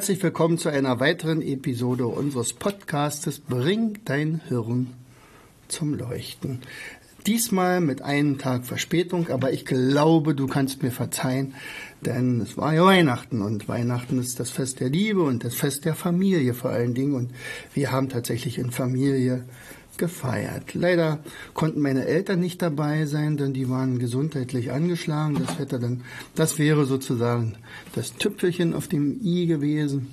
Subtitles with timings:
[0.00, 4.94] Herzlich willkommen zu einer weiteren Episode unseres Podcastes Bring dein Hirn
[5.68, 6.62] zum Leuchten.
[7.26, 11.54] Diesmal mit einem Tag Verspätung, aber ich glaube, du kannst mir verzeihen,
[12.00, 15.84] denn es war ja Weihnachten und Weihnachten ist das Fest der Liebe und das Fest
[15.84, 17.30] der Familie vor allen Dingen und
[17.74, 19.44] wir haben tatsächlich in Familie
[19.98, 20.72] gefeiert.
[20.72, 21.18] Leider
[21.52, 25.36] konnten meine Eltern nicht dabei sein, denn die waren gesundheitlich angeschlagen.
[25.46, 26.02] Das hätte dann,
[26.34, 27.56] das wäre sozusagen
[27.94, 30.08] das Tüpfelchen auf dem i gewesen.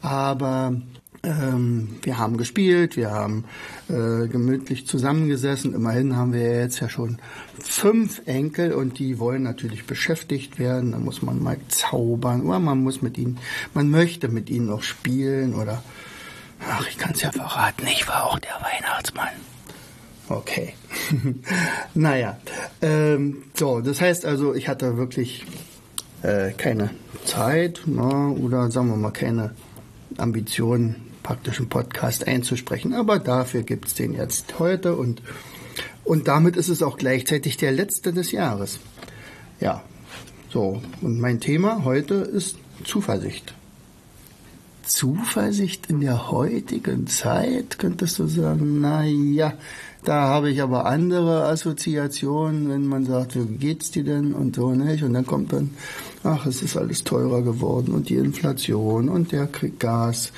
[0.00, 0.80] Aber
[1.26, 3.44] ähm, wir haben gespielt, wir haben
[3.88, 5.74] äh, gemütlich zusammengesessen.
[5.74, 7.18] Immerhin haben wir jetzt ja schon
[7.58, 10.92] fünf Enkel und die wollen natürlich beschäftigt werden.
[10.92, 13.38] Da muss man mal zaubern oder man muss mit ihnen,
[13.74, 15.82] man möchte mit ihnen noch spielen oder
[16.68, 19.28] Ach, ich kann es ja verraten, ich war auch der Weihnachtsmann.
[20.28, 20.74] Okay.
[21.94, 22.38] naja,
[22.80, 25.44] ähm, so, das heißt also, ich hatte wirklich
[26.22, 26.90] äh, keine
[27.24, 29.54] Zeit na, oder sagen wir mal keine
[30.16, 30.96] Ambition,
[31.26, 32.94] praktisch einen Podcast einzusprechen.
[32.94, 35.22] Aber dafür gibt es den jetzt heute und,
[36.04, 38.78] und damit ist es auch gleichzeitig der letzte des Jahres.
[39.58, 39.82] Ja,
[40.52, 43.54] so, und mein Thema heute ist Zuversicht.
[44.84, 49.54] Zuversicht in der heutigen Zeit, könntest du sagen, na ja,
[50.04, 54.70] da habe ich aber andere Assoziationen, wenn man sagt, wie geht's dir denn und so
[54.70, 55.70] nicht und dann kommt dann,
[56.22, 60.30] ach, es ist alles teurer geworden und die Inflation und der Krieg, Gas,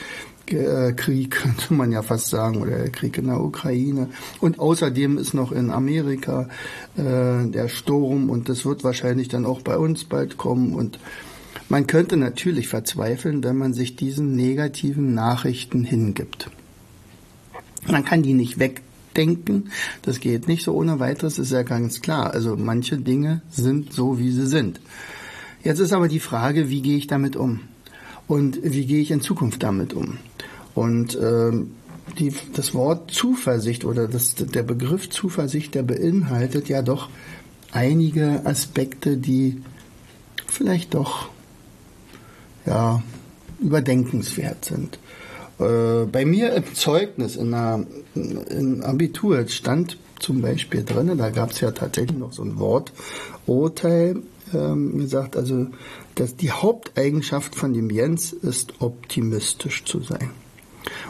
[0.48, 4.08] Krieg, könnte man ja fast sagen, oder der Krieg in der Ukraine.
[4.40, 6.48] Und außerdem ist noch in Amerika
[6.96, 10.98] äh, der Sturm und das wird wahrscheinlich dann auch bei uns bald kommen und
[11.70, 16.50] man könnte natürlich verzweifeln, wenn man sich diesen negativen Nachrichten hingibt.
[17.86, 19.70] Man kann die nicht wegdenken,
[20.02, 22.32] das geht nicht so ohne weiteres, ist ja ganz klar.
[22.32, 24.80] Also manche Dinge sind so, wie sie sind.
[25.62, 27.60] Jetzt ist aber die Frage, wie gehe ich damit um?
[28.26, 30.18] Und wie gehe ich in Zukunft damit um?
[30.78, 31.50] Und äh,
[32.20, 37.08] die, das Wort Zuversicht oder das, der Begriff Zuversicht, der beinhaltet ja doch
[37.72, 39.60] einige Aspekte, die
[40.46, 41.30] vielleicht doch
[42.64, 43.02] ja,
[43.58, 45.00] überdenkenswert sind.
[45.58, 47.84] Äh, bei mir im Zeugnis, in der,
[48.14, 54.22] im Abitur, stand zum Beispiel drin, da gab es ja tatsächlich noch so ein Worturteil,
[54.54, 55.66] ähm, gesagt, also
[56.14, 60.30] dass die Haupteigenschaft von dem Jens ist, optimistisch zu sein.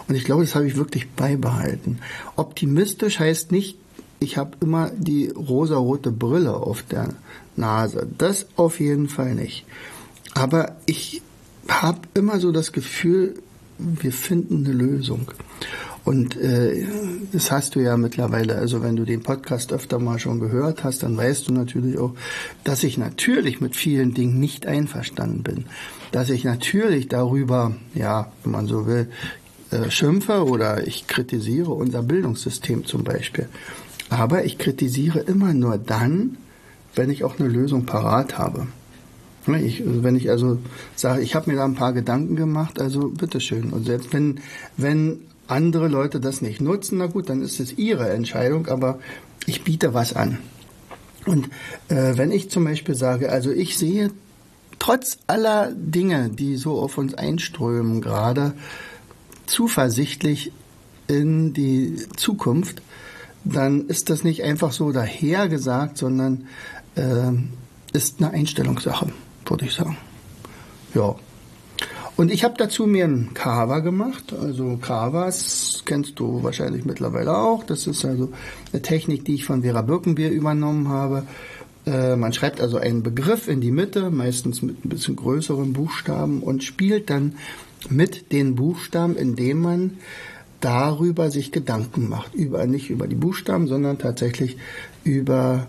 [0.06, 1.99] Und ich glaube, das habe ich wirklich beibehalten.
[2.37, 3.78] Optimistisch heißt nicht,
[4.21, 7.15] ich habe immer die rosarote Brille auf der
[7.56, 8.06] Nase.
[8.19, 9.65] Das auf jeden Fall nicht.
[10.34, 11.22] Aber ich
[11.69, 13.34] habe immer so das Gefühl,
[13.78, 15.31] wir finden eine Lösung.
[16.05, 16.87] Und äh,
[17.33, 21.03] das hast du ja mittlerweile, also wenn du den Podcast öfter mal schon gehört hast,
[21.03, 22.15] dann weißt du natürlich auch,
[22.65, 25.66] dass ich natürlich mit vielen Dingen nicht einverstanden bin.
[26.10, 29.09] Dass ich natürlich darüber, ja, wenn man so will,
[29.70, 33.48] äh, schimpfe oder ich kritisiere unser Bildungssystem zum Beispiel.
[34.10, 36.38] Aber ich kritisiere immer nur dann,
[36.94, 38.66] wenn ich auch eine Lösung parat habe.
[39.46, 40.58] Ne, ich, wenn ich also
[40.94, 43.70] sage, ich habe mir da ein paar Gedanken gemacht, also bitteschön.
[43.70, 44.40] Und selbst wenn,
[44.76, 48.98] wenn andere Leute das nicht nutzen, na gut, dann ist es ihre Entscheidung, aber
[49.46, 50.38] ich biete was an.
[51.24, 51.46] Und
[51.88, 54.10] äh, wenn ich zum Beispiel sage, also ich sehe
[54.78, 58.52] trotz aller Dinge, die so auf uns einströmen, gerade
[59.48, 60.53] zuversichtlich
[61.06, 62.82] in die Zukunft,
[63.44, 66.47] dann ist das nicht einfach so dahergesagt, sondern
[66.97, 67.32] äh,
[67.92, 69.12] ist eine Einstellungssache
[69.50, 69.97] würde ich sagen.
[70.95, 71.15] Ja.
[72.16, 74.33] Und ich habe dazu mir ein Kava gemacht.
[74.33, 77.62] Also Kavas kennst du wahrscheinlich mittlerweile auch.
[77.62, 78.33] Das ist also
[78.72, 81.24] eine Technik, die ich von Vera Birkenbier übernommen habe.
[81.86, 86.42] Äh, man schreibt also einen Begriff in die Mitte, meistens mit ein bisschen größeren Buchstaben
[86.42, 87.36] und spielt dann
[87.89, 89.98] mit den Buchstaben, indem man
[90.60, 92.34] darüber sich Gedanken macht.
[92.34, 94.57] Über, nicht über die Buchstaben, sondern tatsächlich
[95.04, 95.66] über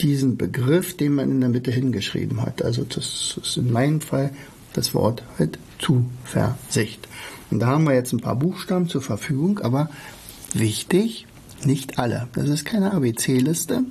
[0.00, 2.62] diesen Begriff, den man in der Mitte hingeschrieben hat.
[2.62, 4.30] Also das ist in meinem Fall
[4.74, 7.08] das Wort halt Zuversicht.
[7.50, 9.88] Und da haben wir jetzt ein paar Buchstaben zur Verfügung, aber
[10.52, 11.26] wichtig,
[11.64, 12.28] nicht alle.
[12.34, 13.84] Das ist keine ABC-Liste.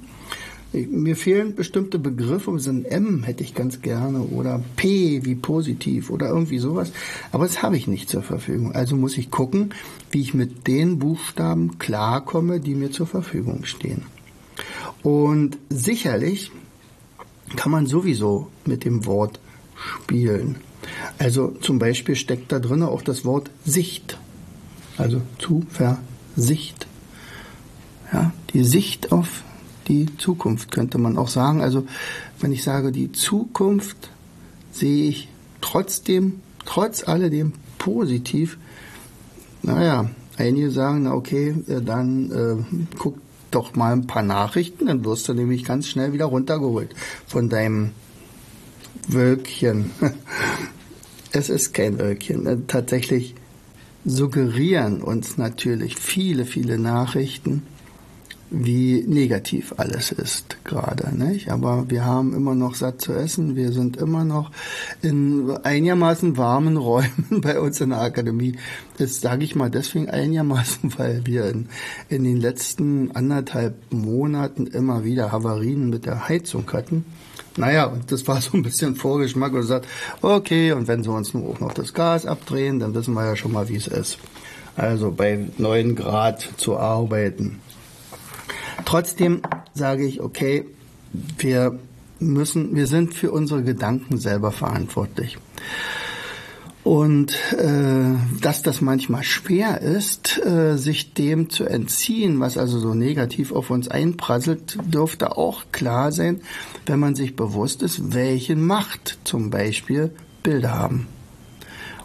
[0.76, 6.10] Mir fehlen bestimmte Begriffe, so ein M hätte ich ganz gerne oder P wie positiv
[6.10, 6.92] oder irgendwie sowas,
[7.32, 8.74] aber das habe ich nicht zur Verfügung.
[8.74, 9.74] Also muss ich gucken,
[10.12, 14.04] wie ich mit den Buchstaben klarkomme, die mir zur Verfügung stehen.
[15.04, 16.52] Und sicherlich
[17.56, 19.40] kann man sowieso mit dem Wort
[19.76, 20.58] spielen.
[21.18, 24.18] Also zum Beispiel steckt da drin auch das Wort Sicht.
[24.98, 26.88] Also Zuversicht.
[28.12, 29.44] Ja, die Sicht auf
[29.88, 31.62] die Zukunft könnte man auch sagen.
[31.62, 31.86] Also
[32.40, 34.10] wenn ich sage, die Zukunft
[34.72, 35.30] sehe ich
[35.62, 38.58] trotzdem, trotz alledem positiv.
[39.62, 43.18] Naja, einige sagen, na okay, dann äh, guck
[43.52, 46.94] doch mal ein paar Nachrichten, dann wirst du nämlich ganz schnell wieder runtergeholt
[47.26, 47.92] von deinem
[49.08, 49.92] Wölkchen.
[51.32, 52.46] es ist kein Wölkchen.
[52.46, 53.36] Äh, tatsächlich
[54.04, 57.64] suggerieren uns natürlich viele, viele Nachrichten,
[58.52, 61.50] wie negativ alles ist gerade, nicht?
[61.50, 63.56] Aber wir haben immer noch satt zu essen.
[63.56, 64.52] Wir sind immer noch
[65.02, 68.58] in einigermaßen warmen Räumen bei uns in der Akademie.
[68.98, 71.70] Das sage ich mal deswegen einigermaßen, weil wir in,
[72.10, 77.06] in den letzten anderthalb Monaten immer wieder Havarien mit der Heizung hatten.
[77.58, 79.88] Naja, und das war so ein bisschen Vorgeschmack und sagt,
[80.22, 83.36] okay, und wenn sie uns nur auch noch das Gas abdrehen, dann wissen wir ja
[83.36, 84.18] schon mal, wie es ist.
[84.76, 87.62] Also bei neun Grad zu arbeiten.
[88.86, 89.42] Trotzdem
[89.74, 90.66] sage ich, okay,
[91.38, 91.80] wir
[92.20, 95.38] müssen, wir sind für unsere Gedanken selber verantwortlich.
[96.84, 102.94] Und äh, dass das manchmal schwer ist, äh, sich dem zu entziehen, was also so
[102.94, 106.42] negativ auf uns einprasselt, dürfte auch klar sein,
[106.86, 110.12] wenn man sich bewusst ist, welche Macht zum Beispiel
[110.44, 111.08] Bilder haben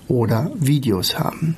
[0.08, 1.56] oder Videos haben.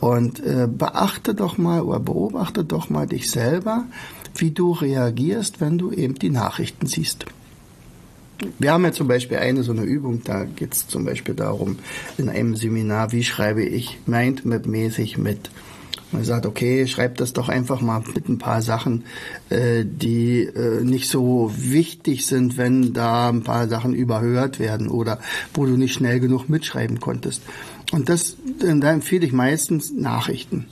[0.00, 3.84] Und äh, beachte doch mal oder beobachte doch mal dich selber,
[4.36, 7.26] wie du reagierst, wenn du eben die Nachrichten siehst.
[8.58, 11.78] Wir haben ja zum Beispiel eine so eine Übung, da geht es zum Beispiel darum,
[12.16, 15.50] in einem Seminar, wie schreibe ich Mindmap-mäßig mit.
[16.12, 19.04] Man sagt, okay, schreib das doch einfach mal mit ein paar Sachen,
[19.48, 25.20] äh, die äh, nicht so wichtig sind, wenn da ein paar Sachen überhört werden oder
[25.54, 27.42] wo du nicht schnell genug mitschreiben konntest.
[27.92, 30.66] Und das, da empfehle ich meistens Nachrichten.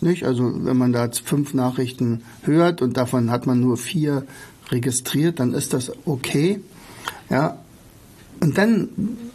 [0.00, 0.24] Nicht?
[0.24, 4.24] Also wenn man da fünf Nachrichten hört und davon hat man nur vier
[4.70, 6.60] registriert, dann ist das okay.
[7.30, 7.58] Ja.
[8.38, 8.88] Und dann,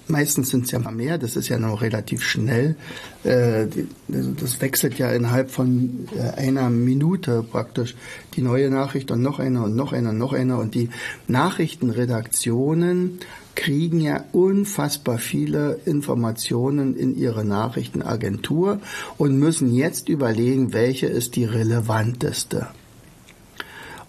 [0.08, 2.76] meistens sind es ja mal mehr, das ist ja noch relativ schnell.
[3.24, 3.68] Äh,
[4.14, 7.96] also das wechselt ja innerhalb von äh, einer Minute praktisch
[8.36, 10.58] die neue Nachricht und noch eine und noch eine und noch eine.
[10.58, 10.90] Und die
[11.28, 13.20] Nachrichtenredaktionen
[13.56, 18.80] kriegen ja unfassbar viele Informationen in ihre Nachrichtenagentur
[19.18, 22.68] und müssen jetzt überlegen, welche ist die relevanteste.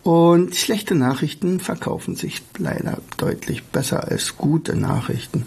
[0.03, 5.45] Und schlechte Nachrichten verkaufen sich leider deutlich besser als gute Nachrichten.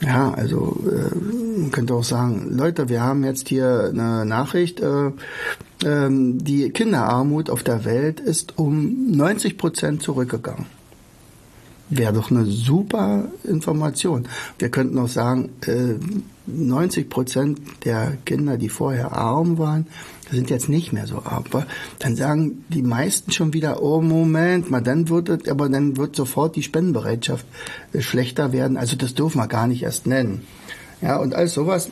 [0.00, 1.14] Ja, also äh,
[1.60, 5.06] man könnte auch sagen, Leute, wir haben jetzt hier eine Nachricht, äh,
[5.84, 10.66] äh, die Kinderarmut auf der Welt ist um 90 Prozent zurückgegangen
[11.90, 14.26] wäre doch eine super Information.
[14.58, 15.50] Wir könnten auch sagen,
[16.46, 19.86] 90 äh, Prozent der Kinder, die vorher arm waren,
[20.30, 21.44] sind jetzt nicht mehr so arm.
[21.98, 26.16] Dann sagen die meisten schon wieder, oh Moment mal, dann wird es, aber dann wird
[26.16, 27.46] sofort die Spendenbereitschaft
[27.92, 28.76] äh, schlechter werden.
[28.76, 30.42] Also das dürfen wir gar nicht erst nennen.
[31.00, 31.90] Ja, und alles sowas.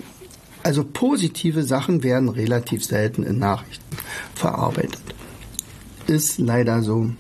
[0.63, 3.97] Also positive Sachen werden relativ selten in Nachrichten
[4.35, 5.03] verarbeitet.
[6.07, 7.11] Ist leider so.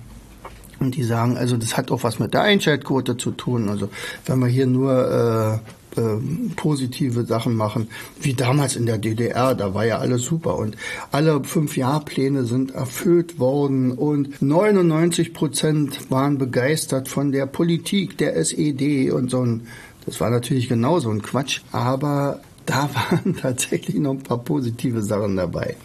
[0.82, 3.68] Und die sagen, also das hat auch was mit der Einschaltquote zu tun.
[3.68, 3.88] Also
[4.26, 5.60] wenn wir hier nur
[5.94, 6.18] äh, äh,
[6.56, 7.88] positive Sachen machen,
[8.20, 10.76] wie damals in der DDR, da war ja alles super und
[11.12, 18.36] alle fünf Jahrpläne sind erfüllt worden und 99 Prozent waren begeistert von der Politik der
[18.36, 19.68] SED und so ein,
[20.04, 25.36] das war natürlich genauso ein Quatsch, aber da waren tatsächlich noch ein paar positive Sachen
[25.36, 25.76] dabei.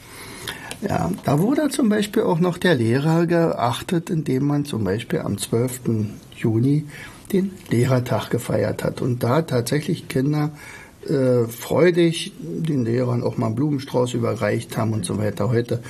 [0.82, 5.38] Ja, da wurde zum Beispiel auch noch der Lehrer geachtet, indem man zum Beispiel am
[5.38, 5.82] 12.
[6.36, 6.86] Juni
[7.34, 10.52] den Lehrertag gefeiert hat und da tatsächlich Kinder
[11.08, 15.50] äh, freudig den Lehrern auch mal einen Blumenstrauß überreicht haben und so weiter.
[15.50, 15.82] Heute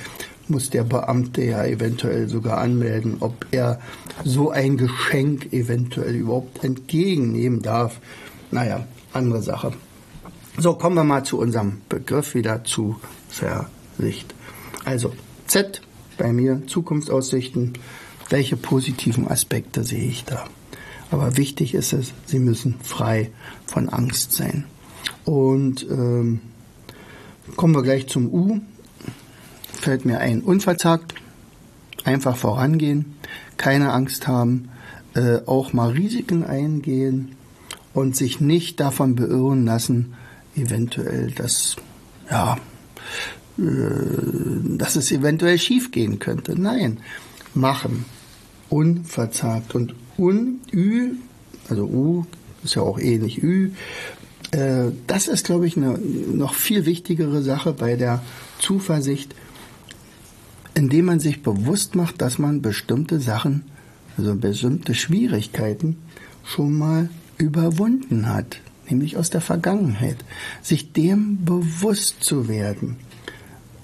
[0.48, 3.80] muss der Beamte ja eventuell sogar anmelden, ob er
[4.24, 8.00] so ein Geschenk eventuell überhaupt entgegennehmen darf.
[8.50, 9.72] Naja, andere Sache.
[10.56, 12.96] So, kommen wir mal zu unserem Begriff wieder zu
[13.28, 14.34] Versicht.
[14.88, 15.12] Also
[15.46, 15.82] Z
[16.16, 17.74] bei mir, Zukunftsaussichten,
[18.30, 20.46] welche positiven Aspekte sehe ich da?
[21.10, 23.30] Aber wichtig ist es, sie müssen frei
[23.66, 24.64] von Angst sein.
[25.26, 26.40] Und ähm,
[27.56, 28.60] kommen wir gleich zum U.
[29.74, 31.12] Fällt mir ein unverzagt,
[32.04, 33.14] einfach vorangehen,
[33.58, 34.70] keine Angst haben,
[35.14, 37.36] äh, auch mal Risiken eingehen
[37.92, 40.14] und sich nicht davon beirren lassen,
[40.56, 41.76] eventuell, dass,
[42.30, 42.56] ja,
[43.58, 46.60] dass es eventuell schiefgehen könnte.
[46.60, 46.98] Nein,
[47.54, 48.04] machen.
[48.68, 49.74] Unverzagt.
[49.74, 51.14] Und un, ü,
[51.68, 52.24] also u,
[52.62, 53.72] ist ja auch ähnlich ü,
[54.52, 58.22] äh, das ist, glaube ich, eine noch viel wichtigere Sache bei der
[58.60, 59.34] Zuversicht,
[60.74, 63.64] indem man sich bewusst macht, dass man bestimmte Sachen,
[64.16, 65.96] also bestimmte Schwierigkeiten
[66.44, 70.18] schon mal überwunden hat, nämlich aus der Vergangenheit.
[70.62, 72.96] Sich dem bewusst zu werden.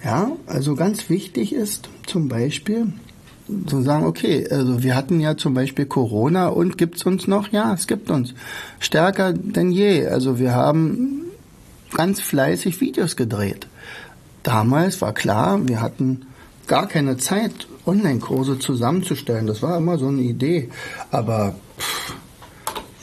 [0.04, 2.92] Ja, also ganz wichtig ist zum Beispiel,
[3.66, 7.48] zu sagen, okay, also wir hatten ja zum Beispiel Corona und gibt's uns noch?
[7.52, 8.34] Ja, es gibt uns.
[8.80, 10.06] Stärker denn je.
[10.06, 11.22] Also wir haben
[11.92, 13.66] ganz fleißig Videos gedreht.
[14.42, 16.26] Damals war klar, wir hatten
[16.66, 19.46] gar keine Zeit, Online-Kurse zusammenzustellen.
[19.46, 20.70] Das war immer so eine Idee.
[21.10, 22.14] Aber pff,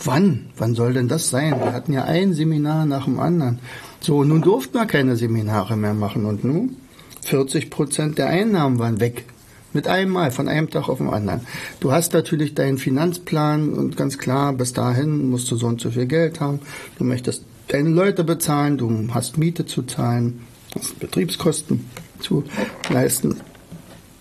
[0.04, 0.48] wann?
[0.58, 1.60] Wann soll denn das sein?
[1.60, 3.60] Wir hatten ja ein Seminar nach dem anderen.
[4.02, 6.26] So, nun durften wir keine Seminare mehr machen.
[6.26, 6.78] Und nun?
[7.24, 9.26] 40 Prozent der Einnahmen waren weg.
[9.74, 11.42] Mit einem Mal, von einem Tag auf den anderen.
[11.80, 15.92] Du hast natürlich deinen Finanzplan und ganz klar, bis dahin musst du so und so
[15.92, 16.60] viel Geld haben.
[16.98, 20.42] Du möchtest deine Leute bezahlen, du hast Miete zu zahlen,
[20.76, 21.86] hast Betriebskosten
[22.20, 22.44] zu
[22.90, 23.40] leisten.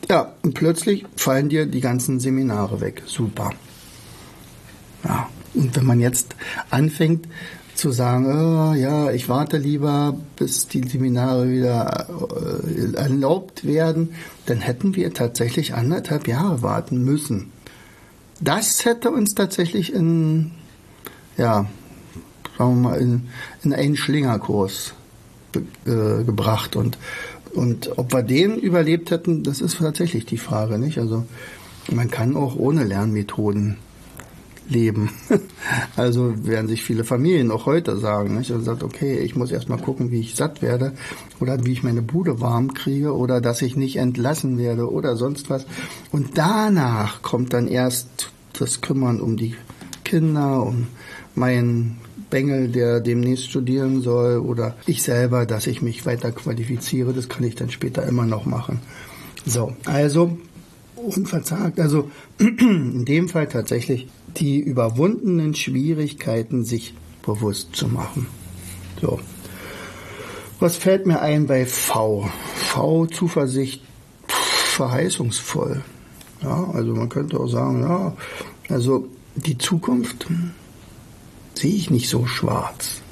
[0.08, 3.02] Ja, und plötzlich fallen dir die ganzen Seminare weg.
[3.06, 3.50] Super.
[5.04, 6.36] Ja, und wenn man jetzt
[6.70, 7.26] anfängt,
[7.80, 14.10] zu sagen, oh, ja, ich warte lieber, bis die Seminare wieder äh, erlaubt werden,
[14.46, 17.52] dann hätten wir tatsächlich anderthalb Jahre warten müssen.
[18.40, 20.52] Das hätte uns tatsächlich in,
[21.36, 21.66] ja,
[22.58, 23.28] sagen wir mal, in,
[23.62, 24.94] in einen Schlingerkurs
[25.54, 26.98] äh, gebracht und
[27.52, 30.98] und ob wir den überlebt hätten, das ist tatsächlich die Frage, nicht?
[30.98, 31.24] Also
[31.90, 33.76] man kann auch ohne Lernmethoden
[34.70, 35.10] leben.
[35.96, 38.50] Also werden sich viele Familien auch heute sagen, nicht?
[38.50, 40.92] Und sagt, okay, ich muss erst mal gucken, wie ich satt werde
[41.38, 45.50] oder wie ich meine Bude warm kriege oder dass ich nicht entlassen werde oder sonst
[45.50, 45.66] was.
[46.10, 49.54] Und danach kommt dann erst das Kümmern um die
[50.04, 50.86] Kinder, um
[51.34, 51.98] meinen
[52.30, 57.12] Bengel, der demnächst studieren soll oder ich selber, dass ich mich weiter qualifiziere.
[57.12, 58.80] Das kann ich dann später immer noch machen.
[59.44, 60.38] So, also
[60.96, 61.80] unverzagt.
[61.80, 68.26] Also in dem Fall tatsächlich die überwundenen Schwierigkeiten sich bewusst zu machen.
[69.00, 69.20] So.
[70.58, 72.28] Was fällt mir ein bei V?
[72.54, 73.82] V, Zuversicht,
[74.26, 75.82] verheißungsvoll.
[76.42, 78.16] Ja, also man könnte auch sagen, ja,
[78.68, 80.26] also die Zukunft
[81.54, 83.02] sehe ich nicht so schwarz.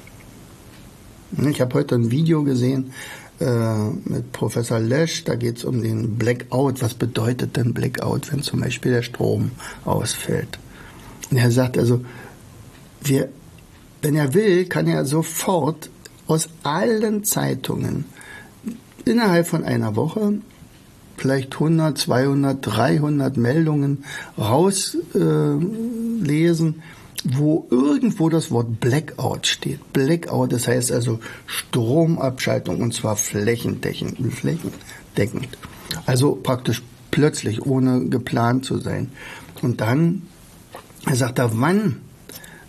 [1.47, 2.93] Ich habe heute ein Video gesehen,
[3.39, 6.81] äh, mit Professor Lesch, da geht es um den Blackout.
[6.81, 9.51] Was bedeutet denn Blackout, wenn zum Beispiel der Strom
[9.85, 10.59] ausfällt?
[11.31, 12.03] Und er sagt also,
[13.01, 13.29] wir,
[14.01, 15.89] wenn er will, kann er sofort
[16.27, 18.05] aus allen Zeitungen
[19.05, 20.33] innerhalb von einer Woche
[21.17, 24.03] vielleicht 100, 200, 300 Meldungen
[24.37, 25.05] rauslesen,
[26.75, 26.81] äh,
[27.25, 29.91] wo irgendwo das Wort Blackout steht.
[29.91, 34.33] Blackout, das heißt also Stromabschaltung und zwar flächendeckend.
[34.33, 35.49] flächendeckend.
[36.05, 36.81] Also praktisch
[37.11, 39.11] plötzlich, ohne geplant zu sein.
[39.61, 40.21] Und dann,
[41.09, 42.01] er sagt er, wann,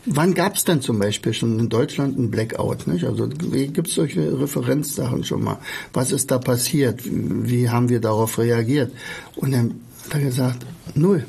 [0.06, 2.87] wann gab es denn zum Beispiel schon in Deutschland ein Blackout?
[2.87, 3.04] Nicht?
[3.04, 5.59] Also gibt es solche Referenzsachen schon mal?
[5.92, 7.02] Was ist da passiert?
[7.04, 8.92] Wie haben wir darauf reagiert?
[9.37, 11.26] Und dann hat er gesagt, null.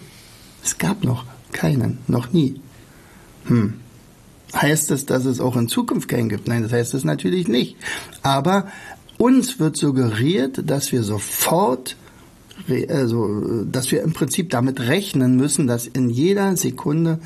[0.63, 2.61] Es gab noch keinen, noch nie.
[3.45, 3.73] Hm.
[4.55, 6.47] Heißt das, dass es auch in Zukunft keinen gibt?
[6.47, 7.75] Nein, das heißt es natürlich nicht.
[8.21, 8.67] Aber
[9.17, 11.97] uns wird suggeriert, dass wir sofort,
[12.89, 17.19] also, dass wir im Prinzip damit rechnen müssen, dass in jeder Sekunde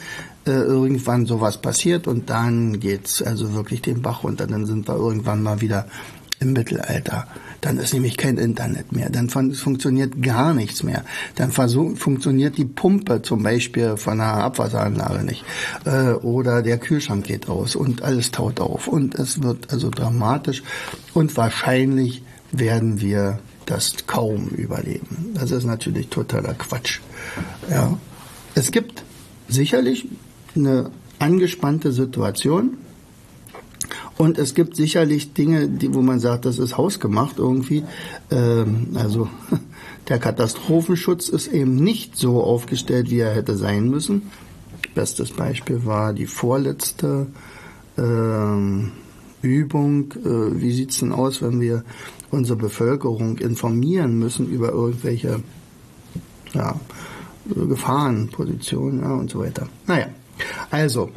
[0.46, 4.48] äh, irgendwann sowas passiert und dann geht's also wirklich den Bach runter.
[4.48, 5.88] Dann sind wir irgendwann mal wieder
[6.40, 7.28] im Mittelalter.
[7.62, 9.10] Dann ist nämlich kein Internet mehr.
[9.10, 11.04] Dann funktioniert gar nichts mehr.
[11.36, 15.44] Dann funktioniert die Pumpe zum Beispiel von einer Abwasseranlage nicht.
[15.86, 18.88] Äh, oder der Kühlschrank geht aus und alles taut auf.
[18.88, 20.62] Und es wird also dramatisch.
[21.14, 25.34] Und wahrscheinlich werden wir das kaum überleben.
[25.34, 27.00] Das ist natürlich totaler Quatsch.
[27.70, 27.98] Ja.
[28.54, 29.04] Es gibt
[29.48, 30.08] sicherlich
[30.56, 32.78] eine angespannte Situation
[34.18, 37.84] und es gibt sicherlich Dinge, die, wo man sagt, das ist hausgemacht irgendwie.
[38.32, 39.28] Ähm, also
[40.08, 44.32] der Katastrophenschutz ist eben nicht so aufgestellt, wie er hätte sein müssen.
[44.94, 47.28] Bestes Beispiel war die vorletzte
[47.98, 48.94] ähm,
[49.46, 50.12] Übung.
[50.12, 51.84] Äh, wie sieht's denn aus, wenn wir
[52.32, 55.42] unsere Bevölkerung informieren müssen über irgendwelche
[56.54, 56.80] ja,
[57.54, 59.68] Gefahrenposition ja, und so weiter.
[59.88, 60.08] Naja,
[60.72, 61.10] also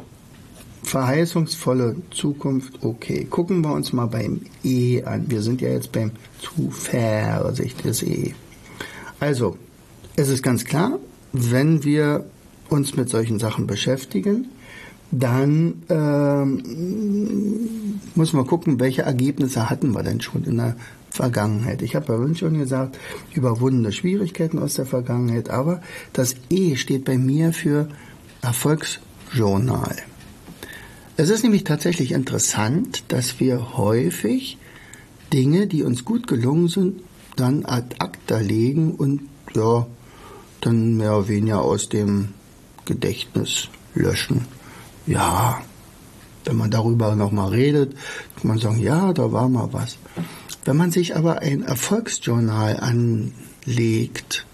[0.83, 3.25] verheißungsvolle Zukunft, okay.
[3.29, 5.25] Gucken wir uns mal beim E an.
[5.29, 8.33] Wir sind ja jetzt beim Zuversicht des E.
[9.19, 9.57] Also,
[10.15, 10.99] es ist ganz klar,
[11.33, 12.25] wenn wir
[12.69, 14.47] uns mit solchen Sachen beschäftigen,
[15.11, 16.61] dann ähm,
[18.19, 20.75] muss man gucken, welche Ergebnisse hatten wir denn schon in der
[21.09, 21.81] Vergangenheit.
[21.81, 22.99] Ich habe bei uns schon gesagt,
[23.33, 27.87] überwundene Schwierigkeiten aus der Vergangenheit, aber das E steht bei mir für
[28.41, 29.95] Erfolgsjournal.
[31.15, 34.57] Es ist nämlich tatsächlich interessant, dass wir häufig
[35.31, 37.01] Dinge, die uns gut gelungen sind,
[37.37, 39.21] dann ad acta legen und
[39.55, 39.87] ja,
[40.59, 42.33] dann mehr oder weniger aus dem
[42.83, 44.45] Gedächtnis löschen.
[45.07, 45.61] Ja,
[46.45, 47.95] wenn man darüber nochmal redet,
[48.37, 49.97] kann man sagen, ja, da war mal was.
[50.65, 54.45] Wenn man sich aber ein Erfolgsjournal anlegt,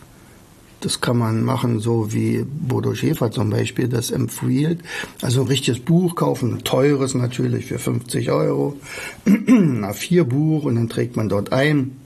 [0.86, 4.82] das kann man machen, so wie Bodo Schäfer zum Beispiel das empfiehlt.
[5.22, 8.78] Also ein richtiges Buch kaufen, ein teures natürlich für 50 Euro,
[9.26, 11.98] ein A4-Buch und dann trägt man dort ein.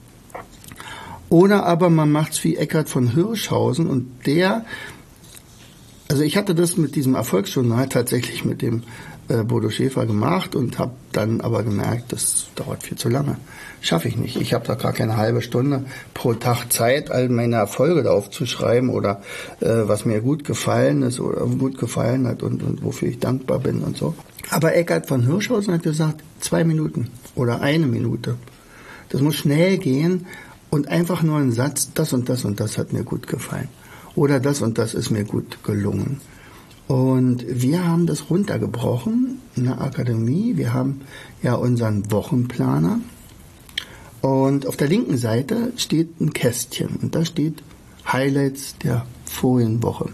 [1.28, 4.64] Oder aber man macht's wie Eckhard von Hirschhausen und der,
[6.10, 8.82] also ich hatte das mit diesem Erfolgsjournal tatsächlich mit dem
[9.28, 13.36] äh, Bodo Schäfer gemacht und habe dann aber gemerkt, das dauert viel zu lange.
[13.80, 14.34] Schaffe ich nicht.
[14.34, 18.90] Ich habe da gar keine halbe Stunde pro Tag Zeit, all meine Erfolge da aufzuschreiben
[18.90, 19.22] oder
[19.60, 23.60] äh, was mir gut gefallen ist oder gut gefallen hat und, und wofür ich dankbar
[23.60, 24.16] bin und so.
[24.50, 28.34] Aber Eckhard von Hirschhausen hat gesagt, zwei Minuten oder eine Minute.
[29.10, 30.26] Das muss schnell gehen
[30.70, 33.68] und einfach nur ein Satz, das und das und das hat mir gut gefallen.
[34.20, 36.20] Oder das und das ist mir gut gelungen.
[36.88, 40.58] Und wir haben das runtergebrochen in der Akademie.
[40.58, 41.00] Wir haben
[41.42, 43.00] ja unseren Wochenplaner.
[44.20, 47.62] Und auf der linken Seite steht ein Kästchen und da steht
[48.12, 50.10] Highlights der vorigen Woche.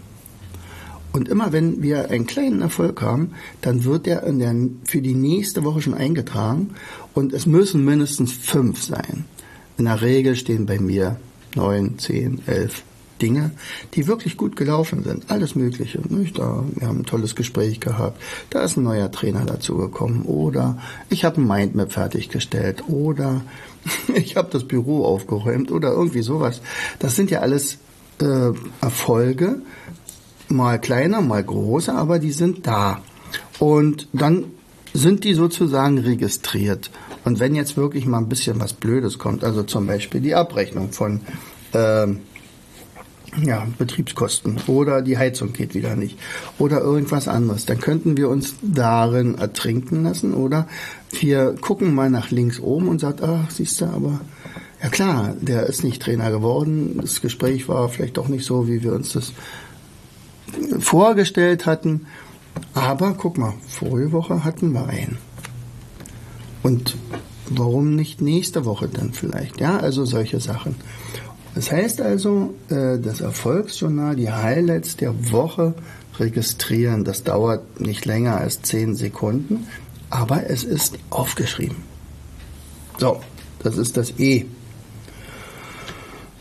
[1.11, 5.65] Und immer wenn wir einen kleinen Erfolg haben, dann wird der, der für die nächste
[5.65, 6.69] Woche schon eingetragen
[7.13, 9.25] und es müssen mindestens fünf sein.
[9.77, 11.17] In der Regel stehen bei mir
[11.55, 12.83] neun, zehn, elf
[13.21, 13.51] Dinge,
[13.93, 15.29] die wirklich gut gelaufen sind.
[15.29, 15.99] Alles Mögliche.
[16.09, 16.37] Nicht?
[16.37, 18.21] Da, wir haben ein tolles Gespräch gehabt.
[18.49, 20.23] Da ist ein neuer Trainer dazugekommen.
[20.23, 20.77] Oder
[21.09, 22.83] ich habe ein Mindmap fertiggestellt.
[22.87, 23.41] Oder
[24.15, 25.71] ich habe das Büro aufgeräumt.
[25.71, 26.61] Oder irgendwie sowas.
[26.99, 27.77] Das sind ja alles
[28.21, 28.51] äh,
[28.81, 29.61] Erfolge.
[30.49, 33.01] Mal kleiner, mal großer, aber die sind da.
[33.59, 34.45] Und dann
[34.93, 36.89] sind die sozusagen registriert.
[37.25, 40.91] Und wenn jetzt wirklich mal ein bisschen was Blödes kommt, also zum Beispiel die Abrechnung
[40.91, 41.21] von
[41.73, 42.07] äh,
[43.43, 46.17] ja, Betriebskosten oder die Heizung geht wieder nicht
[46.57, 50.67] oder irgendwas anderes, dann könnten wir uns darin ertrinken lassen oder
[51.19, 54.21] wir gucken mal nach links oben und sagt, ach, siehst du, aber
[54.81, 58.83] ja klar, der ist nicht Trainer geworden, das Gespräch war vielleicht doch nicht so, wie
[58.83, 59.33] wir uns das
[60.79, 62.07] vorgestellt hatten,
[62.73, 65.17] aber guck mal, vorige Woche hatten wir einen.
[66.63, 66.95] Und
[67.49, 69.59] warum nicht nächste Woche dann vielleicht?
[69.59, 70.75] Ja, also solche Sachen.
[71.57, 75.73] Das heißt also, äh, das Erfolgsjournal, die Highlights der Woche
[76.19, 79.65] registrieren, das dauert nicht länger als 10 Sekunden,
[80.11, 81.77] aber es ist aufgeschrieben.
[82.99, 83.21] So,
[83.63, 84.45] das ist das E.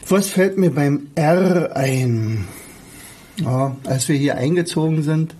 [0.06, 2.44] Was fällt mir beim R ein?
[3.38, 5.34] Ja, als wir hier eingezogen sind,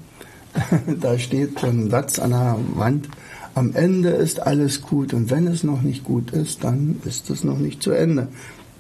[1.02, 3.10] da steht ein Satz an der Wand,
[3.54, 7.44] am Ende ist alles gut und wenn es noch nicht gut ist, dann ist es
[7.44, 8.28] noch nicht zu Ende.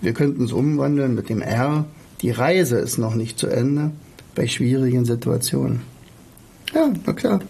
[0.00, 1.86] Wir könnten es umwandeln mit dem R.
[2.22, 3.90] Die Reise ist noch nicht zu Ende
[4.34, 5.82] bei schwierigen Situationen.
[6.74, 7.40] Ja, na klar.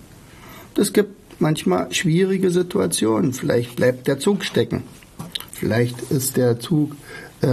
[0.76, 3.32] Es gibt manchmal schwierige Situationen.
[3.32, 4.82] Vielleicht bleibt der Zug stecken.
[5.52, 6.92] Vielleicht ist der Zug,
[7.42, 7.46] äh,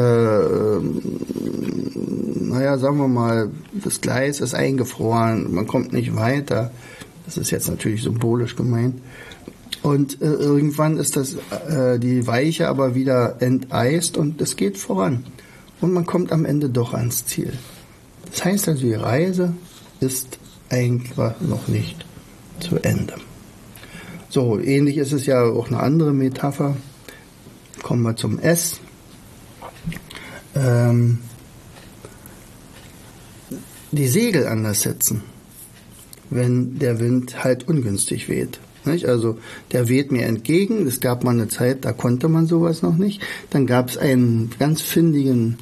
[2.41, 6.71] naja, sagen wir mal, das Gleis ist eingefroren, man kommt nicht weiter.
[7.25, 8.95] Das ist jetzt natürlich symbolisch gemeint.
[9.83, 11.35] Und äh, irgendwann ist das
[11.67, 15.25] äh, die Weiche aber wieder enteist und es geht voran.
[15.81, 17.51] Und man kommt am Ende doch ans Ziel.
[18.31, 19.53] Das heißt also, die Reise
[19.99, 22.05] ist eigentlich noch nicht
[22.61, 23.13] zu Ende.
[24.29, 26.77] So, ähnlich ist es ja auch eine andere Metapher.
[27.83, 28.79] Kommen wir zum S.
[30.55, 31.19] Ähm,
[33.91, 35.21] die Segel anders setzen,
[36.29, 38.59] wenn der Wind halt ungünstig weht.
[38.85, 39.05] Nicht?
[39.05, 39.37] Also
[39.71, 40.87] der weht mir entgegen.
[40.87, 43.21] Es gab mal eine Zeit, da konnte man sowas noch nicht.
[43.49, 45.57] Dann gab es einen ganz findigen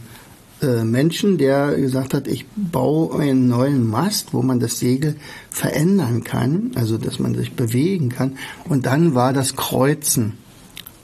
[0.61, 5.15] äh, Menschen, der gesagt hat, ich baue einen neuen Mast, wo man das Segel
[5.49, 8.37] verändern kann, also dass man sich bewegen kann.
[8.67, 10.33] Und dann war das Kreuzen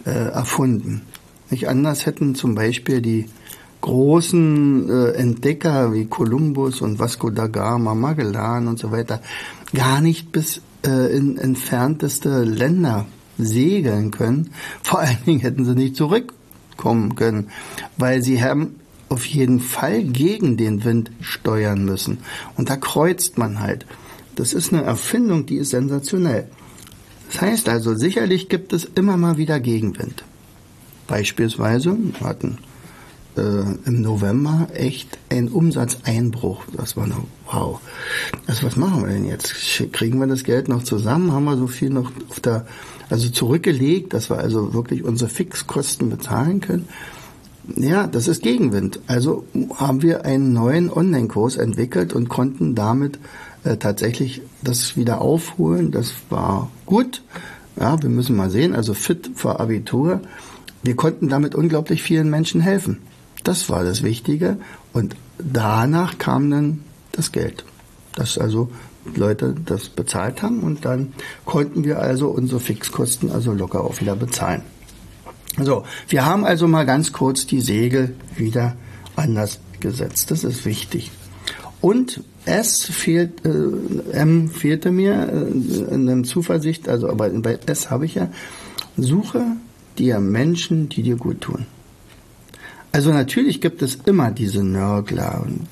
[0.06, 1.02] äh, erfunden.
[1.50, 3.26] Nicht anders hätten zum Beispiel die
[3.82, 9.22] großen äh, Entdecker wie Kolumbus und Vasco da Gama, Magellan und so weiter
[9.74, 13.06] gar nicht bis äh, in entfernteste Länder
[13.38, 14.52] segeln können.
[14.82, 17.50] Vor allen Dingen hätten sie nicht zurückkommen können,
[17.98, 18.78] weil sie haben
[19.10, 22.20] auf jeden Fall gegen den Wind steuern müssen.
[22.56, 23.86] Und da kreuzt man halt.
[24.36, 26.48] Das ist eine Erfindung, die ist sensationell.
[27.32, 30.24] Das heißt also, sicherlich gibt es immer mal wieder Gegenwind.
[31.08, 32.58] Beispielsweise hatten
[33.38, 36.64] äh, im November echt einen Umsatzeinbruch.
[36.76, 37.80] Das war noch, wow.
[38.48, 39.54] Also was machen wir denn jetzt?
[39.94, 41.32] Kriegen wir das Geld noch zusammen?
[41.32, 42.66] Haben wir so viel noch auf der,
[43.10, 46.88] also zurückgelegt, dass wir also wirklich unsere Fixkosten bezahlen können?
[47.76, 49.02] Ja, das ist Gegenwind.
[49.08, 49.46] Also
[49.76, 53.20] haben wir einen neuen Online-Kurs entwickelt und konnten damit
[53.64, 55.92] äh, tatsächlich das wieder aufholen.
[55.92, 57.22] Das war gut.
[57.80, 58.74] Ja, wir müssen mal sehen.
[58.74, 60.22] Also fit für Abitur.
[60.84, 63.00] Wir konnten damit unglaublich vielen Menschen helfen.
[63.48, 64.58] Das war das Wichtige.
[64.92, 66.84] Und danach kam dann
[67.14, 67.64] das Geld.
[68.14, 68.70] Dass also
[69.16, 71.14] Leute das bezahlt haben und dann
[71.46, 74.64] konnten wir also unsere Fixkosten also locker auch wieder bezahlen.
[75.62, 78.76] So, wir haben also mal ganz kurz die Segel wieder
[79.16, 80.30] anders gesetzt.
[80.30, 81.12] Das ist wichtig.
[81.80, 87.90] Und S fehlt, äh, M fehlte mir äh, in der Zuversicht, also aber bei S
[87.90, 88.30] habe ich ja,
[88.98, 89.44] suche
[89.98, 91.66] dir Menschen, die dir gut tun.
[92.92, 95.68] Also natürlich gibt es immer diese Nörgler und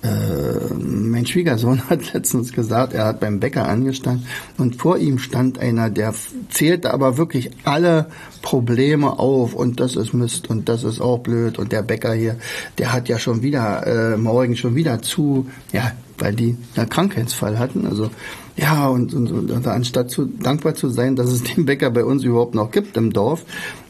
[0.00, 5.58] äh, mein Schwiegersohn hat letztens gesagt, er hat beim Bäcker angestanden und vor ihm stand
[5.58, 6.14] einer, der
[6.50, 8.06] zählte aber wirklich alle
[8.42, 12.36] Probleme auf und das ist Mist und das ist auch blöd und der Bäcker hier,
[12.78, 17.58] der hat ja schon wieder äh, morgen schon wieder zu, ja, weil die einen Krankheitsfall
[17.58, 18.10] hatten, also
[18.58, 22.24] ja und, und, und anstatt zu dankbar zu sein, dass es den Bäcker bei uns
[22.24, 23.44] überhaupt noch gibt im Dorf,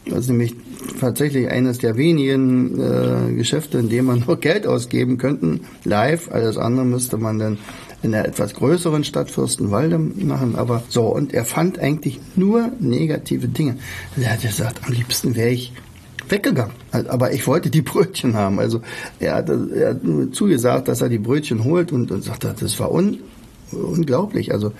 [0.07, 0.55] das ist nämlich
[1.01, 6.31] tatsächlich eines der wenigen äh, Geschäfte, in dem man noch Geld ausgeben könnte, live.
[6.31, 7.59] Alles andere müsste man dann
[8.03, 10.55] in einer etwas größeren Stadt Fürstenwalde machen.
[10.57, 13.77] Aber so, und er fand eigentlich nur negative Dinge.
[14.17, 15.73] Er hat gesagt, am liebsten wäre ich
[16.29, 16.75] weggegangen.
[16.93, 18.59] Aber ich wollte die Brötchen haben.
[18.59, 18.83] Also
[19.19, 22.79] er hat, er hat nur zugesagt, dass er die Brötchen holt und, und sagt, das
[22.79, 23.19] war un,
[23.73, 24.53] unglaublich.
[24.53, 24.73] Also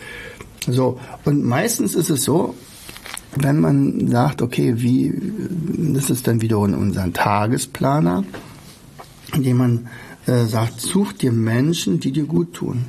[0.67, 0.99] so.
[1.25, 2.55] Und meistens ist es so,
[3.37, 5.13] wenn man sagt, okay, wie,
[5.95, 8.25] das ist dann wiederum unser Tagesplaner,
[9.35, 9.89] indem man
[10.27, 12.87] äh, sagt, such dir Menschen, die dir gut tun.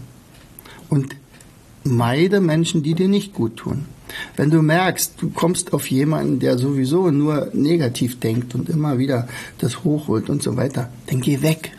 [0.89, 1.15] Und
[1.83, 3.85] meide Menschen, die dir nicht gut tun.
[4.35, 9.27] Wenn du merkst, du kommst auf jemanden, der sowieso nur negativ denkt und immer wieder
[9.59, 11.71] das hochholt und so weiter, dann geh weg.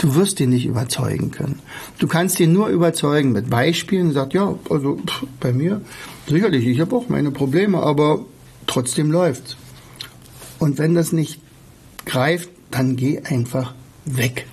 [0.00, 1.58] Du wirst ihn nicht überzeugen können.
[1.98, 4.12] Du kannst ihn nur überzeugen mit Beispielen.
[4.12, 5.82] Sagt, ja, also pff, bei mir
[6.26, 8.24] sicherlich, ich habe auch meine Probleme, aber
[8.66, 9.58] trotzdem läuft's.
[10.58, 11.42] Und wenn das nicht
[12.06, 13.74] greift, dann geh einfach
[14.06, 14.46] weg.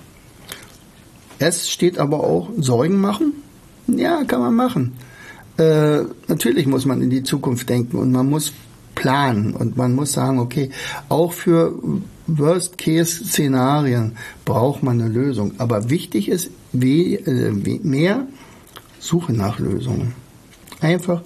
[1.38, 3.32] Es steht aber auch Sorgen machen.
[3.86, 4.98] Ja, kann man machen.
[5.56, 8.52] Äh, natürlich muss man in die Zukunft denken und man muss
[8.98, 10.70] planen und man muss sagen, okay,
[11.08, 11.72] auch für
[12.26, 15.52] Worst-Case-Szenarien braucht man eine Lösung.
[15.58, 18.26] Aber wichtig ist wie, äh, mehr
[18.98, 20.14] Suche nach Lösungen.
[20.80, 21.22] Einfach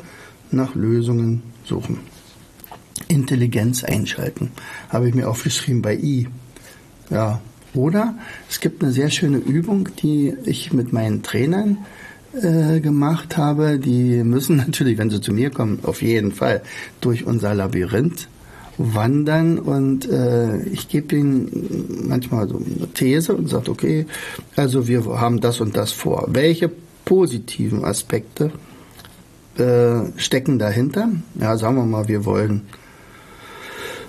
[0.51, 2.01] nach Lösungen suchen.
[3.09, 4.51] Intelligenz einschalten.
[4.91, 6.29] Habe ich mir aufgeschrieben bei I.
[7.09, 7.41] Ja.
[7.75, 8.17] Oder
[8.51, 14.23] es gibt eine sehr schöne Übung, die ich mit meinen Trainern äh, gemacht habe, die
[14.25, 16.63] müssen natürlich, wenn sie zu mir kommen, auf jeden Fall
[17.01, 18.29] durch unser Labyrinth
[18.79, 24.07] wandern und äh, ich gebe ihnen manchmal so eine These und sage, okay,
[24.57, 26.27] also wir haben das und das vor.
[26.29, 26.71] Welche
[27.05, 28.51] positiven Aspekte
[29.59, 31.11] äh, stecken dahinter?
[31.39, 32.63] Ja, sagen wir mal, wir wollen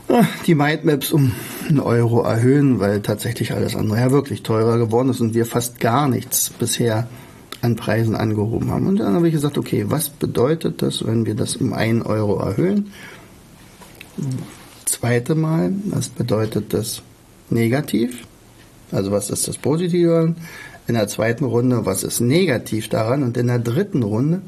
[0.08, 1.34] äh, die Mindmaps um
[1.68, 5.80] einen Euro erhöhen, weil tatsächlich alles andere ja wirklich teurer geworden ist und wir fast
[5.80, 7.08] gar nichts bisher
[7.64, 8.88] an Preisen angehoben haben.
[8.88, 12.38] Und dann habe ich gesagt, okay, was bedeutet das, wenn wir das um einen Euro
[12.40, 12.92] erhöhen?
[14.86, 17.02] Zweite Mal, was bedeutet das
[17.50, 18.28] negativ?
[18.92, 20.36] Also was ist das Positive
[20.88, 23.24] In der zweiten Runde, was ist negativ daran?
[23.24, 24.42] Und in der dritten Runde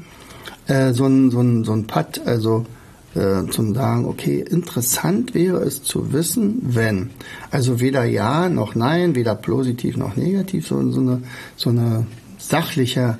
[0.66, 2.66] äh, so ein, so ein, so ein Putt, also
[3.14, 7.10] äh, zum sagen, okay, interessant wäre es zu wissen, wenn.
[7.50, 11.22] Also weder ja noch nein, weder positiv noch negativ, so, so eine,
[11.56, 12.06] so eine
[12.38, 13.18] sachliche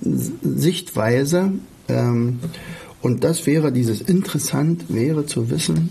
[0.00, 1.52] Sichtweise.
[1.88, 2.40] Ähm,
[3.02, 5.90] und das wäre dieses interessant, wäre zu wissen,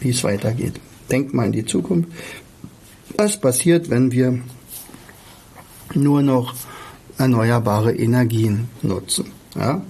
[0.00, 0.80] wie es weitergeht.
[1.10, 2.10] Denkt mal in die Zukunft.
[3.16, 4.40] Was passiert, wenn wir
[5.94, 6.54] nur noch
[7.16, 9.26] erneuerbare Energien nutzen?
[9.54, 9.82] Ja?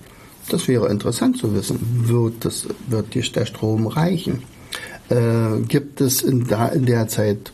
[0.50, 2.08] Das wäre interessant zu wissen.
[2.08, 4.42] Wird, das, wird der Strom reichen?
[5.08, 7.52] äh, gibt es in, da, in der Zeit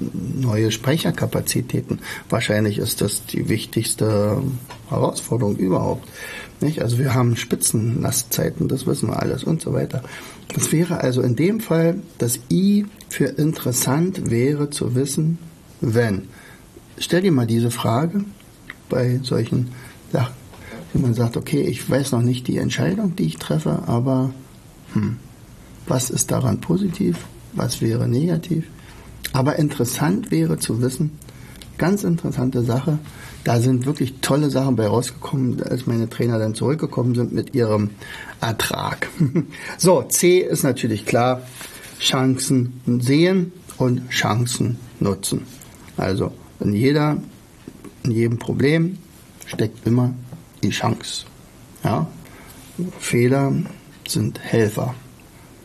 [0.00, 2.00] neue Speicherkapazitäten.
[2.28, 4.42] Wahrscheinlich ist das die wichtigste
[4.88, 6.08] Herausforderung überhaupt.
[6.60, 6.82] Nicht?
[6.82, 10.02] Also wir haben Spitzenlastzeiten, das wissen wir alles und so weiter.
[10.54, 15.38] Das wäre also in dem Fall, das I für interessant wäre zu wissen,
[15.80, 16.28] wenn.
[16.98, 18.24] Stell dir mal diese Frage
[18.88, 19.72] bei solchen
[20.12, 20.34] Sachen,
[20.92, 24.32] wenn man sagt, okay, ich weiß noch nicht die Entscheidung, die ich treffe, aber
[24.92, 25.16] hm,
[25.86, 27.18] was ist daran positiv,
[27.52, 28.66] was wäre negativ?
[29.32, 31.18] Aber interessant wäre zu wissen,
[31.78, 32.98] ganz interessante Sache,
[33.44, 37.90] da sind wirklich tolle Sachen bei rausgekommen, als meine Trainer dann zurückgekommen sind mit ihrem
[38.40, 39.08] Ertrag.
[39.78, 41.42] so, C ist natürlich klar,
[42.00, 45.42] Chancen sehen und Chancen nutzen.
[45.96, 47.18] Also in jeder,
[48.02, 48.98] in jedem Problem
[49.46, 50.14] steckt immer
[50.62, 51.26] die Chance.
[51.82, 52.06] Ja?
[52.98, 53.52] Fehler
[54.08, 54.94] sind Helfer.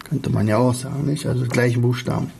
[0.03, 1.25] Könnte man ja auch sagen, nicht?
[1.25, 2.31] Also gleiche Buchstaben.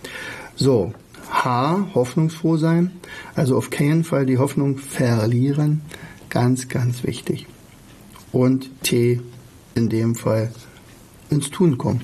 [0.56, 0.94] So,
[1.30, 2.92] H, hoffnungsfroh sein.
[3.36, 5.82] Also auf keinen Fall die Hoffnung verlieren.
[6.30, 7.48] Ganz, ganz wichtig.
[8.32, 9.22] Und T,
[9.76, 10.52] in dem Fall
[11.30, 12.02] ins Tun kommen.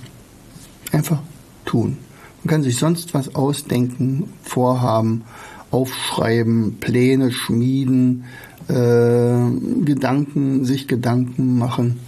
[0.92, 1.22] Einfach
[1.66, 1.98] tun.
[2.44, 5.24] Man kann sich sonst was ausdenken, vorhaben,
[5.72, 8.26] aufschreiben, Pläne schmieden,
[8.68, 12.00] äh, Gedanken, sich Gedanken machen.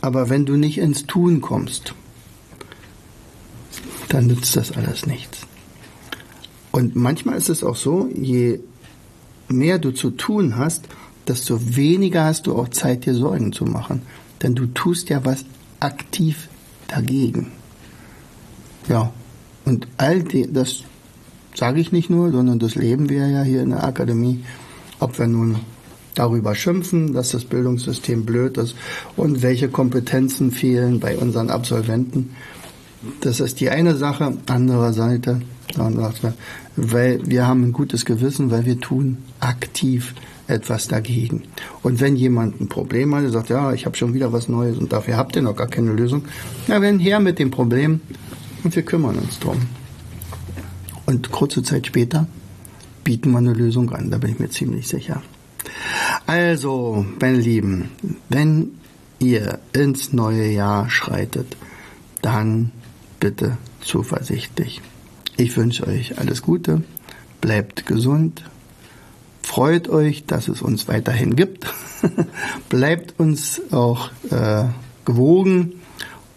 [0.00, 1.94] Aber wenn du nicht ins Tun kommst,
[4.08, 5.45] dann nützt das alles nichts.
[6.76, 8.60] Und manchmal ist es auch so, je
[9.48, 10.84] mehr du zu tun hast,
[11.26, 14.02] desto weniger hast du auch Zeit, dir Sorgen zu machen.
[14.42, 15.46] Denn du tust ja was
[15.80, 16.50] aktiv
[16.86, 17.50] dagegen.
[18.90, 19.10] Ja,
[19.64, 20.82] und all die, das
[21.54, 24.44] sage ich nicht nur, sondern das leben wir ja hier in der Akademie.
[25.00, 25.60] Ob wir nun
[26.14, 28.76] darüber schimpfen, dass das Bildungssystem blöd ist
[29.16, 32.36] und welche Kompetenzen fehlen bei unseren Absolventen.
[33.20, 34.36] Das ist die eine Sache.
[34.46, 34.92] Andere
[36.22, 36.34] man,
[36.76, 40.14] weil wir haben ein gutes Gewissen, weil wir tun aktiv
[40.46, 41.42] etwas dagegen.
[41.82, 44.78] Und wenn jemand ein Problem hat, der sagt, ja, ich habe schon wieder was Neues
[44.78, 46.24] und dafür habt ihr noch gar keine Lösung,
[46.68, 48.00] na, wenn her mit dem Problem
[48.62, 49.56] und wir kümmern uns drum.
[51.06, 52.26] Und kurze Zeit später
[53.04, 55.22] bieten wir eine Lösung an, da bin ich mir ziemlich sicher.
[56.26, 57.90] Also, meine Lieben,
[58.28, 58.70] wenn
[59.18, 61.56] ihr ins neue Jahr schreitet,
[62.22, 62.72] dann
[63.26, 64.80] bitte zuversichtlich.
[65.36, 66.84] Ich wünsche euch alles Gute,
[67.40, 68.44] bleibt gesund,
[69.42, 71.66] freut euch, dass es uns weiterhin gibt,
[72.68, 74.66] bleibt uns auch äh,
[75.04, 75.72] gewogen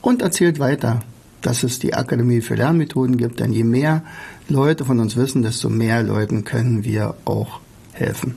[0.02, 1.02] und erzählt weiter,
[1.44, 4.04] dass es die Akademie für Lernmethoden gibt, denn je mehr
[4.48, 7.60] Leute von uns wissen, desto mehr Leuten können wir auch
[7.94, 8.36] helfen.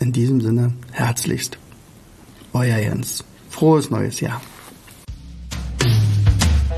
[0.00, 1.58] In diesem Sinne, herzlichst,
[2.52, 3.22] euer Jens.
[3.50, 4.42] Frohes neues Jahr.